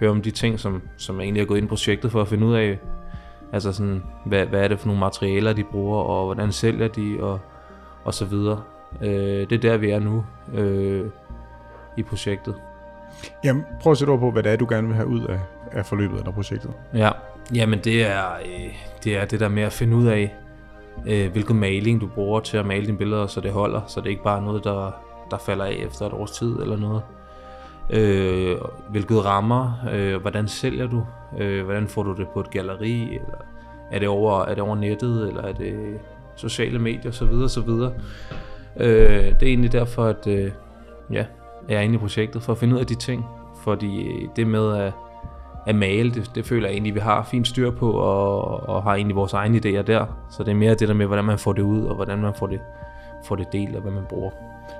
høre 0.00 0.10
om 0.10 0.22
de 0.22 0.30
ting, 0.30 0.60
som, 0.60 0.82
som 0.96 1.16
jeg 1.16 1.24
egentlig 1.24 1.40
har 1.42 1.46
gået 1.46 1.58
ind 1.58 1.66
i 1.66 1.68
projektet 1.68 2.12
for 2.12 2.20
at 2.20 2.28
finde 2.28 2.46
ud 2.46 2.54
af, 2.54 2.78
altså 3.52 3.72
sådan, 3.72 4.02
hvad, 4.26 4.46
hvad 4.46 4.60
er 4.64 4.68
det 4.68 4.78
for 4.78 4.86
nogle 4.86 5.00
materialer, 5.00 5.52
de 5.52 5.64
bruger, 5.64 5.98
og 6.02 6.24
hvordan 6.24 6.52
sælger 6.52 6.88
de, 6.88 7.16
og, 7.20 7.38
og 8.04 8.14
så 8.14 8.24
videre. 8.24 8.62
Øh, 9.02 9.50
det 9.50 9.52
er 9.52 9.58
der, 9.58 9.76
vi 9.76 9.90
er 9.90 9.98
nu 9.98 10.24
øh, 10.54 11.06
i 11.96 12.02
projektet. 12.02 12.54
Jamen, 13.44 13.64
prøv 13.80 13.90
at 13.90 13.98
sætte 13.98 14.10
ord 14.10 14.18
på, 14.18 14.30
hvad 14.30 14.42
det 14.42 14.52
er, 14.52 14.56
du 14.56 14.66
gerne 14.68 14.86
vil 14.86 14.96
have 14.96 15.08
ud 15.08 15.24
af, 15.24 15.40
af 15.72 15.86
forløbet 15.86 16.18
eller 16.18 16.32
projektet. 16.32 16.70
Ja, 16.94 17.10
jamen 17.54 17.78
det 17.78 18.06
er, 18.06 18.24
øh, 18.44 18.74
det 19.04 19.16
er 19.16 19.24
det 19.24 19.40
der 19.40 19.48
med 19.48 19.62
at 19.62 19.72
finde 19.72 19.96
ud 19.96 20.06
af, 20.06 20.34
øh, 21.06 21.32
hvilken 21.32 21.60
maling 21.60 22.00
du 22.00 22.06
bruger 22.06 22.40
til 22.40 22.56
at 22.56 22.66
male 22.66 22.86
dine 22.86 22.98
billeder, 22.98 23.26
så 23.26 23.40
det 23.40 23.52
holder, 23.52 23.80
så 23.86 24.00
det 24.00 24.10
ikke 24.10 24.22
bare 24.22 24.42
noget, 24.42 24.64
der, 24.64 24.90
der 25.30 25.38
falder 25.38 25.64
af 25.64 25.84
efter 25.86 26.06
et 26.06 26.12
års 26.12 26.30
tid 26.30 26.56
eller 26.56 26.76
noget. 26.76 27.02
Øh, 27.90 28.56
hvilket 28.90 29.24
rammer, 29.24 29.72
øh, 29.92 30.20
hvordan 30.20 30.48
sælger 30.48 30.86
du, 30.86 31.06
øh, 31.38 31.64
hvordan 31.64 31.88
får 31.88 32.02
du 32.02 32.12
det 32.12 32.28
på 32.28 32.40
et 32.40 32.50
galleri, 32.50 33.02
eller 33.02 33.44
er 33.90 33.98
det 33.98 34.08
over, 34.08 34.42
er 34.44 34.54
det 34.54 34.62
over 34.62 34.76
nettet, 34.76 35.28
eller 35.28 35.42
er 35.42 35.52
det 35.52 35.98
sociale 36.36 36.78
medier, 36.78 37.10
så 37.10 37.24
videre, 37.24 37.48
så 37.48 37.60
videre. 37.60 37.92
Øh, 38.76 39.24
det 39.24 39.42
er 39.42 39.46
egentlig 39.46 39.72
derfor, 39.72 40.04
at 40.04 40.26
øh, 40.26 40.50
ja, 41.12 41.24
jeg 41.68 41.76
er 41.76 41.80
inde 41.80 41.94
i 41.94 41.98
projektet, 41.98 42.42
for 42.42 42.52
at 42.52 42.58
finde 42.58 42.74
ud 42.74 42.80
af 42.80 42.86
de 42.86 42.94
ting. 42.94 43.24
Fordi 43.64 44.26
det 44.36 44.46
med 44.46 44.76
at, 44.76 44.92
at 45.66 45.74
male, 45.74 46.10
det, 46.10 46.30
det 46.34 46.46
føler 46.46 46.66
jeg 46.68 46.72
egentlig, 46.72 46.94
vi 46.94 47.00
har 47.00 47.22
fint 47.22 47.48
styr 47.48 47.70
på, 47.70 47.90
og, 47.90 48.68
og 48.68 48.82
har 48.82 48.94
egentlig 48.94 49.16
vores 49.16 49.32
egne 49.32 49.58
idéer 49.58 49.82
der. 49.82 50.06
Så 50.30 50.42
det 50.42 50.50
er 50.50 50.54
mere 50.54 50.74
det 50.74 50.88
der 50.88 50.94
med, 50.94 51.06
hvordan 51.06 51.24
man 51.24 51.38
får 51.38 51.52
det 51.52 51.62
ud, 51.62 51.84
og 51.84 51.94
hvordan 51.94 52.18
man 52.18 52.34
får 52.34 52.46
det, 52.46 52.60
får 53.24 53.36
det 53.36 53.46
delt, 53.52 53.76
og 53.76 53.82
hvad 53.82 53.92
man 53.92 54.04
bruger. 54.08 54.30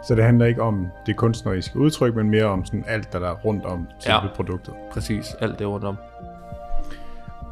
Så 0.05 0.15
det 0.15 0.25
handler 0.25 0.47
ikke 0.47 0.63
om 0.63 0.87
det 1.07 1.17
kunstneriske 1.17 1.79
udtryk, 1.79 2.15
men 2.15 2.31
mere 2.31 2.45
om 2.45 2.65
sådan 2.65 2.85
alt, 2.89 3.13
der 3.13 3.21
er 3.21 3.35
rundt 3.35 3.65
om 3.65 3.87
selve 3.99 4.17
ja, 4.17 4.29
produktet. 4.37 4.75
præcis. 4.93 5.35
Alt 5.41 5.59
det 5.59 5.67
rundt 5.67 5.85
om. 5.85 5.97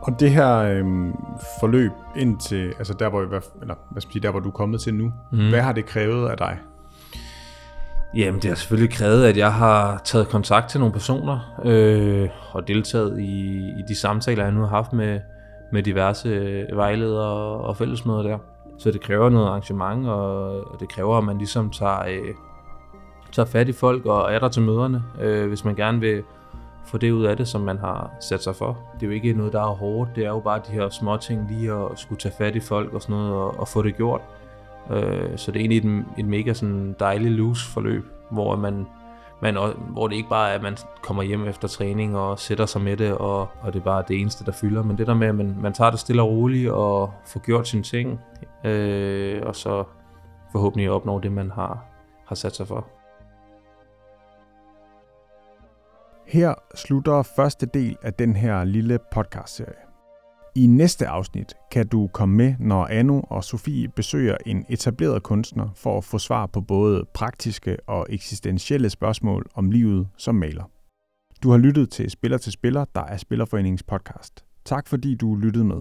Og 0.02 0.20
det 0.20 0.30
her 0.30 0.56
øhm, 0.56 1.12
forløb 1.60 1.92
indtil, 2.16 2.66
altså 2.78 2.94
der 2.94 3.08
hvor, 3.08 3.20
eller 3.60 3.74
hvad 3.90 4.00
skal 4.02 4.12
sige, 4.12 4.22
der 4.22 4.30
hvor 4.30 4.40
du 4.40 4.48
er 4.48 4.52
kommet 4.52 4.80
til 4.80 4.94
nu, 4.94 5.12
mm. 5.32 5.48
hvad 5.48 5.60
har 5.60 5.72
det 5.72 5.86
krævet 5.86 6.28
af 6.28 6.36
dig? 6.36 6.58
Jamen, 8.14 8.42
det 8.42 8.48
har 8.48 8.54
selvfølgelig 8.54 8.92
krævet, 8.92 9.24
at 9.24 9.36
jeg 9.36 9.52
har 9.52 10.00
taget 10.04 10.28
kontakt 10.28 10.68
til 10.68 10.80
nogle 10.80 10.92
personer 10.92 11.60
øh, 11.64 12.28
og 12.52 12.68
deltaget 12.68 13.20
i, 13.20 13.56
i 13.78 13.82
de 13.88 13.94
samtaler, 13.94 14.44
jeg 14.44 14.52
nu 14.52 14.60
har 14.60 14.68
haft 14.68 14.92
med, 14.92 15.20
med 15.72 15.82
diverse 15.82 16.28
øh, 16.28 16.76
vejledere 16.76 17.60
og 17.60 17.76
fællesmøder 17.76 18.22
der. 18.22 18.38
Så 18.78 18.90
det 18.90 19.00
kræver 19.00 19.28
noget 19.28 19.46
arrangement, 19.46 20.08
og 20.08 20.76
det 20.80 20.88
kræver, 20.88 21.18
at 21.18 21.24
man 21.24 21.38
ligesom 21.38 21.70
tager, 21.70 22.04
øh, 22.08 22.34
tager 23.32 23.46
fat 23.46 23.68
i 23.68 23.72
folk 23.72 24.06
og 24.06 24.32
er 24.32 24.38
der 24.38 24.48
til 24.48 24.62
møderne, 24.62 25.02
øh, 25.20 25.48
hvis 25.48 25.64
man 25.64 25.74
gerne 25.74 26.00
vil 26.00 26.22
få 26.86 26.98
det 26.98 27.10
ud 27.10 27.24
af 27.24 27.36
det, 27.36 27.48
som 27.48 27.60
man 27.60 27.78
har 27.78 28.10
sat 28.20 28.42
sig 28.42 28.56
for. 28.56 28.78
Det 28.94 29.02
er 29.02 29.06
jo 29.06 29.12
ikke 29.12 29.32
noget, 29.32 29.52
der 29.52 29.60
er 29.60 29.74
hårdt, 29.74 30.10
det 30.16 30.24
er 30.24 30.28
jo 30.28 30.40
bare 30.40 30.60
de 30.68 30.72
her 30.72 30.88
små 30.88 31.16
ting 31.16 31.46
lige 31.50 31.72
at 31.72 31.88
skulle 31.94 32.18
tage 32.18 32.34
fat 32.38 32.56
i 32.56 32.60
folk 32.60 32.94
og 32.94 33.02
sådan 33.02 33.16
noget 33.16 33.32
og, 33.32 33.60
og 33.60 33.68
få 33.68 33.82
det 33.82 33.96
gjort. 33.96 34.20
Øh, 34.90 35.38
så 35.38 35.52
det 35.52 35.58
er 35.58 35.60
egentlig 35.60 35.78
et, 35.78 36.04
et 36.18 36.24
mega 36.24 36.52
sådan 36.52 36.96
dejligt 37.00 37.32
loose 37.32 37.70
forløb, 37.70 38.04
hvor 38.30 38.56
man, 38.56 38.86
man 39.42 39.56
hvor 39.88 40.08
det 40.08 40.16
ikke 40.16 40.28
bare 40.28 40.50
er, 40.50 40.54
at 40.54 40.62
man 40.62 40.76
kommer 41.02 41.22
hjem 41.22 41.46
efter 41.46 41.68
træning 41.68 42.16
og 42.16 42.38
sætter 42.38 42.66
sig 42.66 42.80
med 42.80 42.96
det, 42.96 43.12
og, 43.12 43.40
og 43.40 43.72
det 43.72 43.80
er 43.80 43.84
bare 43.84 44.04
det 44.08 44.20
eneste, 44.20 44.44
der 44.44 44.52
fylder. 44.52 44.82
Men 44.82 44.98
det 44.98 45.06
der 45.06 45.14
med, 45.14 45.28
at 45.28 45.34
man, 45.34 45.56
man 45.60 45.72
tager 45.72 45.90
det 45.90 46.00
stille 46.00 46.22
og 46.22 46.28
roligt 46.28 46.70
og 46.70 47.12
får 47.26 47.40
gjort 47.40 47.68
sine 47.68 47.82
ting, 47.82 48.20
øh, 48.64 49.42
og 49.46 49.56
så 49.56 49.84
forhåbentlig 50.52 50.90
opnår 50.90 51.18
det, 51.18 51.32
man 51.32 51.50
har, 51.50 51.84
har 52.26 52.34
sat 52.34 52.56
sig 52.56 52.66
for. 52.66 52.86
Her 56.26 56.54
slutter 56.74 57.22
første 57.22 57.66
del 57.66 57.96
af 58.02 58.14
den 58.14 58.36
her 58.36 58.64
lille 58.64 58.98
podcast-serie. 59.12 59.89
I 60.54 60.66
næste 60.66 61.06
afsnit 61.06 61.54
kan 61.70 61.86
du 61.86 62.08
komme 62.12 62.36
med, 62.36 62.54
når 62.58 62.86
Anu 62.86 63.22
og 63.28 63.44
Sofie 63.44 63.88
besøger 63.88 64.36
en 64.46 64.64
etableret 64.68 65.22
kunstner 65.22 65.68
for 65.76 65.98
at 65.98 66.04
få 66.04 66.18
svar 66.18 66.46
på 66.46 66.60
både 66.60 67.04
praktiske 67.14 67.76
og 67.86 68.06
eksistentielle 68.10 68.90
spørgsmål 68.90 69.46
om 69.54 69.70
livet 69.70 70.08
som 70.16 70.34
maler. 70.34 70.64
Du 71.42 71.50
har 71.50 71.58
lyttet 71.58 71.90
til 71.90 72.10
Spiller 72.10 72.38
til 72.38 72.52
Spiller, 72.52 72.84
der 72.94 73.02
er 73.02 73.16
Spillerforeningens 73.16 73.82
podcast. 73.82 74.44
Tak 74.64 74.88
fordi 74.88 75.14
du 75.14 75.34
lyttede 75.34 75.64
med. 75.64 75.80